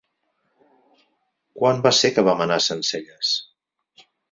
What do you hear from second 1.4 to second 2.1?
Quan va